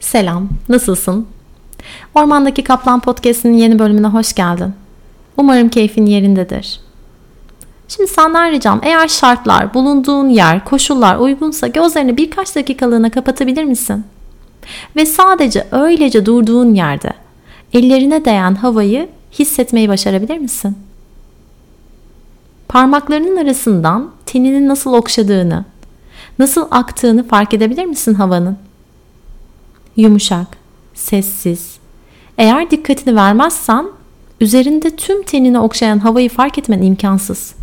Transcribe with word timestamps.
Selam, 0.00 0.48
nasılsın? 0.68 1.26
Ormandaki 2.14 2.64
Kaplan 2.64 3.00
Podcast'inin 3.00 3.56
yeni 3.56 3.78
bölümüne 3.78 4.06
hoş 4.06 4.32
geldin. 4.32 4.72
Umarım 5.36 5.68
keyfin 5.68 6.06
yerindedir. 6.06 6.80
Şimdi 7.88 8.10
senden 8.10 8.50
ricam 8.52 8.80
eğer 8.82 9.08
şartlar, 9.08 9.74
bulunduğun 9.74 10.28
yer, 10.28 10.64
koşullar 10.64 11.16
uygunsa 11.16 11.66
gözlerini 11.66 12.16
birkaç 12.16 12.56
dakikalığına 12.56 13.10
kapatabilir 13.10 13.64
misin? 13.64 14.04
Ve 14.96 15.06
sadece 15.06 15.66
öylece 15.72 16.26
durduğun 16.26 16.74
yerde 16.74 17.12
ellerine 17.72 18.24
değen 18.24 18.54
havayı 18.54 19.08
hissetmeyi 19.32 19.88
başarabilir 19.88 20.38
misin? 20.38 20.78
Parmaklarının 22.68 23.36
arasından 23.36 24.10
teninin 24.26 24.68
nasıl 24.68 24.92
okşadığını, 24.92 25.64
nasıl 26.38 26.68
aktığını 26.70 27.28
fark 27.28 27.54
edebilir 27.54 27.84
misin 27.84 28.14
havanın? 28.14 28.69
Yumuşak, 30.00 30.46
sessiz. 30.94 31.78
Eğer 32.38 32.70
dikkatini 32.70 33.16
vermezsen 33.16 33.86
üzerinde 34.40 34.96
tüm 34.96 35.22
tenini 35.22 35.58
okşayan 35.58 35.98
havayı 35.98 36.28
fark 36.28 36.58
etmen 36.58 36.82
imkansız. 36.82 37.54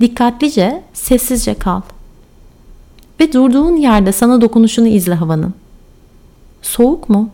Dikkatlice, 0.00 0.82
sessizce 0.92 1.54
kal. 1.54 1.80
Ve 3.20 3.32
durduğun 3.32 3.76
yerde 3.76 4.12
sana 4.12 4.40
dokunuşunu 4.40 4.88
izle 4.88 5.14
havanın. 5.14 5.54
Soğuk 6.62 7.08
mu? 7.08 7.30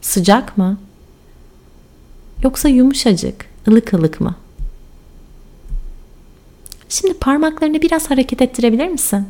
Sıcak 0.00 0.58
mı? 0.58 0.78
Yoksa 2.42 2.68
yumuşacık, 2.68 3.46
ılık 3.68 3.92
ılık 3.92 4.20
mı? 4.20 4.34
Şimdi 6.88 7.14
parmaklarını 7.14 7.82
biraz 7.82 8.10
hareket 8.10 8.42
ettirebilir 8.42 8.88
misin? 8.88 9.26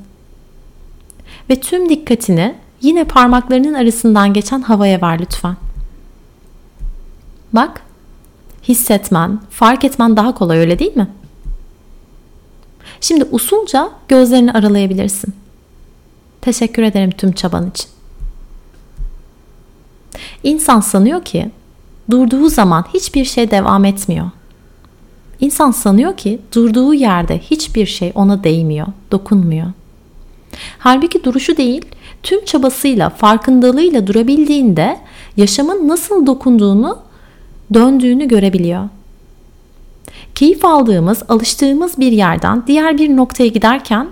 Ve 1.51 1.61
tüm 1.61 1.89
dikkatini 1.89 2.62
yine 2.83 3.05
parmaklarının 3.05 3.75
arasından 3.75 4.33
geçen 4.33 4.61
havaya 4.61 5.03
ver 5.03 5.21
lütfen. 5.21 5.57
Bak, 7.53 7.83
hissetmen, 8.63 9.41
fark 9.51 9.85
etmen 9.85 10.17
daha 10.17 10.35
kolay 10.35 10.59
öyle 10.59 10.79
değil 10.79 10.97
mi? 10.97 11.09
Şimdi 13.01 13.25
usulca 13.25 13.91
gözlerini 14.09 14.53
aralayabilirsin. 14.53 15.35
Teşekkür 16.41 16.83
ederim 16.83 17.11
tüm 17.11 17.33
çaban 17.33 17.71
için. 17.71 17.87
İnsan 20.43 20.81
sanıyor 20.81 21.25
ki 21.25 21.51
durduğu 22.11 22.49
zaman 22.49 22.85
hiçbir 22.95 23.25
şey 23.25 23.51
devam 23.51 23.85
etmiyor. 23.85 24.31
İnsan 25.41 25.71
sanıyor 25.71 26.17
ki 26.17 26.41
durduğu 26.55 26.95
yerde 26.95 27.39
hiçbir 27.39 27.87
şey 27.87 28.13
ona 28.15 28.45
değmiyor, 28.45 28.87
dokunmuyor. 29.13 29.67
Halbuki 30.79 31.25
duruşu 31.25 31.57
değil, 31.57 31.87
tüm 32.23 32.45
çabasıyla, 32.45 33.11
farkındalığıyla 33.11 34.07
durabildiğinde 34.07 34.99
yaşamın 35.37 35.89
nasıl 35.89 36.27
dokunduğunu, 36.27 36.99
döndüğünü 37.75 38.29
görebiliyor. 38.29 38.89
Keyif 40.35 40.65
aldığımız, 40.65 41.23
alıştığımız 41.29 41.99
bir 41.99 42.13
yerden 42.13 42.63
diğer 42.67 42.99
bir 42.99 43.17
noktaya 43.17 43.49
giderken 43.49 44.09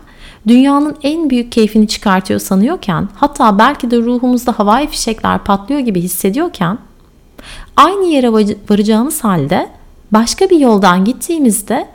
dünyanın 0.49 0.97
en 1.03 1.31
büyük 1.31 1.53
keyfini 1.53 1.89
çıkartıyor 1.89 2.41
sanıyorken, 2.41 3.09
hatta 3.15 3.59
belki 3.59 3.91
de 3.91 3.97
ruhumuzda 3.97 4.59
havai 4.59 4.87
fişekler 4.87 5.45
patlıyor 5.45 5.81
gibi 5.81 6.01
hissediyorken 6.01 6.79
aynı 7.77 8.07
yere 8.07 8.33
varacağımız 8.33 9.25
halde 9.25 9.69
başka 10.13 10.51
bir 10.51 10.59
yoldan 10.59 11.05
gittiğimizde 11.05 11.89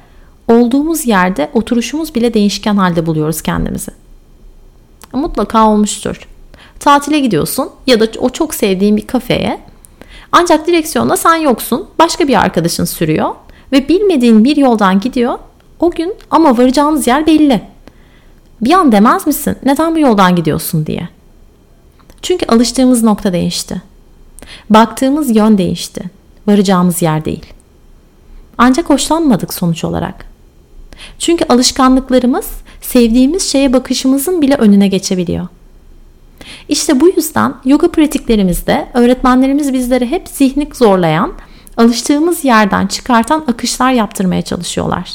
olduğumuz 0.47 1.05
yerde 1.05 1.49
oturuşumuz 1.53 2.15
bile 2.15 2.33
değişken 2.33 2.75
halde 2.75 3.05
buluyoruz 3.05 3.41
kendimizi. 3.41 4.04
Mutlaka 5.15 5.69
olmuştur. 5.69 6.27
Tatile 6.79 7.19
gidiyorsun 7.19 7.69
ya 7.87 7.99
da 7.99 8.07
o 8.19 8.29
çok 8.29 8.55
sevdiğin 8.55 8.97
bir 8.97 9.07
kafeye. 9.07 9.59
Ancak 10.31 10.67
direksiyonda 10.67 11.17
sen 11.17 11.35
yoksun. 11.35 11.87
Başka 11.99 12.27
bir 12.27 12.41
arkadaşın 12.41 12.85
sürüyor 12.85 13.35
ve 13.71 13.89
bilmediğin 13.89 14.43
bir 14.43 14.57
yoldan 14.57 14.99
gidiyor. 14.99 15.39
O 15.79 15.91
gün 15.91 16.13
ama 16.31 16.57
varacağınız 16.57 17.07
yer 17.07 17.27
belli. 17.27 17.61
Bir 18.61 18.71
an 18.71 18.91
demez 18.91 19.27
misin 19.27 19.57
neden 19.63 19.95
bu 19.95 19.99
yoldan 19.99 20.35
gidiyorsun 20.35 20.85
diye. 20.85 21.09
Çünkü 22.21 22.45
alıştığımız 22.45 23.03
nokta 23.03 23.33
değişti. 23.33 23.81
Baktığımız 24.69 25.35
yön 25.35 25.57
değişti. 25.57 26.03
Varacağımız 26.47 27.01
yer 27.01 27.25
değil. 27.25 27.45
Ancak 28.57 28.89
hoşlanmadık 28.89 29.53
sonuç 29.53 29.83
olarak. 29.83 30.25
Çünkü 31.19 31.45
alışkanlıklarımız 31.49 32.47
sevdiğimiz 32.85 33.51
şeye 33.51 33.73
bakışımızın 33.73 34.41
bile 34.41 34.55
önüne 34.55 34.87
geçebiliyor. 34.87 35.47
İşte 36.69 36.99
bu 36.99 37.07
yüzden 37.07 37.53
yoga 37.65 37.91
pratiklerimizde 37.91 38.87
öğretmenlerimiz 38.93 39.73
bizlere 39.73 40.05
hep 40.05 40.27
zihnik 40.27 40.75
zorlayan, 40.75 41.33
alıştığımız 41.77 42.45
yerden 42.45 42.87
çıkartan 42.87 43.43
akışlar 43.47 43.91
yaptırmaya 43.91 44.41
çalışıyorlar. 44.41 45.11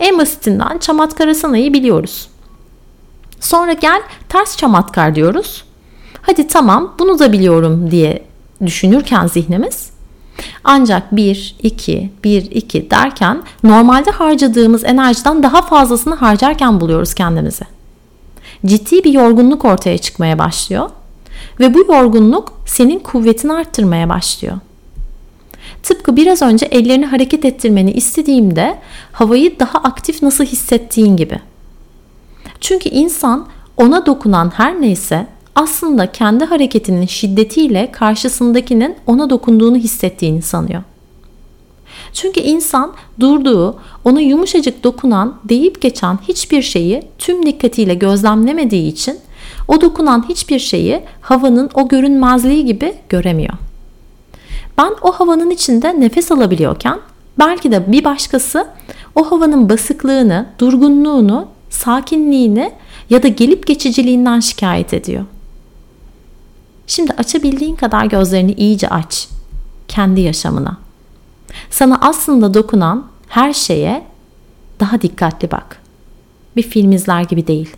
En 0.00 0.18
basitinden 0.18 0.78
Çamatkarasana'yı 0.78 1.72
biliyoruz. 1.72 2.28
Sonra 3.40 3.72
gel 3.72 4.02
ters 4.28 4.56
çamatkar 4.56 5.14
diyoruz. 5.14 5.64
Hadi 6.22 6.46
tamam 6.46 6.94
bunu 6.98 7.18
da 7.18 7.32
biliyorum 7.32 7.90
diye 7.90 8.22
düşünürken 8.66 9.26
zihnimiz 9.26 9.90
ancak 10.64 11.16
1, 11.16 11.56
2, 11.62 12.10
1, 12.24 12.50
2 12.50 12.90
derken 12.90 13.42
normalde 13.64 14.10
harcadığımız 14.10 14.84
enerjiden 14.84 15.42
daha 15.42 15.62
fazlasını 15.62 16.14
harcarken 16.14 16.80
buluyoruz 16.80 17.14
kendimizi. 17.14 17.64
Ciddi 18.66 19.04
bir 19.04 19.12
yorgunluk 19.12 19.64
ortaya 19.64 19.98
çıkmaya 19.98 20.38
başlıyor 20.38 20.90
ve 21.60 21.74
bu 21.74 21.78
yorgunluk 21.78 22.52
senin 22.66 22.98
kuvvetini 22.98 23.52
arttırmaya 23.52 24.08
başlıyor. 24.08 24.58
Tıpkı 25.82 26.16
biraz 26.16 26.42
önce 26.42 26.66
ellerini 26.66 27.06
hareket 27.06 27.44
ettirmeni 27.44 27.92
istediğimde 27.92 28.78
havayı 29.12 29.58
daha 29.58 29.78
aktif 29.78 30.22
nasıl 30.22 30.44
hissettiğin 30.44 31.16
gibi. 31.16 31.40
Çünkü 32.60 32.88
insan 32.88 33.46
ona 33.76 34.06
dokunan 34.06 34.52
her 34.56 34.80
neyse 34.80 35.26
aslında 35.60 36.12
kendi 36.12 36.44
hareketinin 36.44 37.06
şiddetiyle 37.06 37.92
karşısındakinin 37.92 38.96
ona 39.06 39.30
dokunduğunu 39.30 39.76
hissettiğini 39.76 40.42
sanıyor. 40.42 40.82
Çünkü 42.12 42.40
insan 42.40 42.92
durduğu, 43.20 43.78
ona 44.04 44.20
yumuşacık 44.20 44.84
dokunan, 44.84 45.36
deyip 45.44 45.80
geçen 45.80 46.18
hiçbir 46.28 46.62
şeyi 46.62 47.02
tüm 47.18 47.46
dikkatiyle 47.46 47.94
gözlemlemediği 47.94 48.92
için 48.92 49.18
o 49.68 49.80
dokunan 49.80 50.24
hiçbir 50.28 50.58
şeyi 50.58 51.02
havanın 51.20 51.70
o 51.74 51.88
görünmezliği 51.88 52.64
gibi 52.64 52.94
göremiyor. 53.08 53.54
Ben 54.78 54.92
o 55.02 55.12
havanın 55.12 55.50
içinde 55.50 56.00
nefes 56.00 56.32
alabiliyorken 56.32 56.98
belki 57.38 57.72
de 57.72 57.92
bir 57.92 58.04
başkası 58.04 58.66
o 59.14 59.30
havanın 59.30 59.68
basıklığını, 59.68 60.46
durgunluğunu, 60.58 61.46
sakinliğini 61.70 62.72
ya 63.10 63.22
da 63.22 63.28
gelip 63.28 63.66
geçiciliğinden 63.66 64.40
şikayet 64.40 64.94
ediyor. 64.94 65.24
Şimdi 66.90 67.12
açabildiğin 67.12 67.76
kadar 67.76 68.06
gözlerini 68.06 68.52
iyice 68.52 68.88
aç. 68.88 69.28
Kendi 69.88 70.20
yaşamına. 70.20 70.78
Sana 71.70 71.98
aslında 72.00 72.54
dokunan 72.54 73.06
her 73.28 73.52
şeye 73.52 74.06
daha 74.80 75.02
dikkatli 75.02 75.50
bak. 75.50 75.82
Bir 76.56 76.62
film 76.62 76.92
izler 76.92 77.22
gibi 77.22 77.46
değil. 77.46 77.76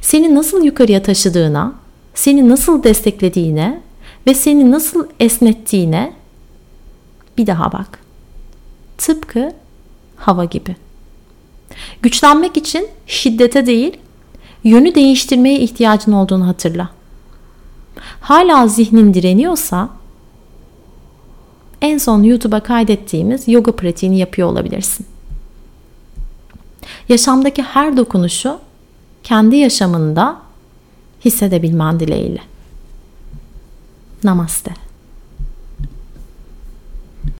Seni 0.00 0.34
nasıl 0.34 0.64
yukarıya 0.64 1.02
taşıdığına, 1.02 1.72
seni 2.14 2.48
nasıl 2.48 2.82
desteklediğine 2.82 3.80
ve 4.26 4.34
seni 4.34 4.70
nasıl 4.70 5.06
esnettiğine 5.20 6.12
bir 7.38 7.46
daha 7.46 7.72
bak. 7.72 7.98
Tıpkı 8.98 9.52
hava 10.16 10.44
gibi. 10.44 10.76
Güçlenmek 12.02 12.56
için 12.56 12.88
şiddete 13.06 13.66
değil, 13.66 13.96
yönü 14.64 14.94
değiştirmeye 14.94 15.60
ihtiyacın 15.60 16.12
olduğunu 16.12 16.46
hatırla. 16.46 16.90
Hala 18.20 18.68
zihnin 18.68 19.14
direniyorsa 19.14 19.88
en 21.80 21.98
son 21.98 22.22
YouTube'a 22.22 22.60
kaydettiğimiz 22.60 23.48
yoga 23.48 23.72
pratiğini 23.72 24.18
yapıyor 24.18 24.48
olabilirsin. 24.48 25.06
Yaşamdaki 27.08 27.62
her 27.62 27.96
dokunuşu 27.96 28.58
kendi 29.22 29.56
yaşamında 29.56 30.36
hissedebilmen 31.24 32.00
dileğiyle. 32.00 32.40
Namaste. 34.24 34.87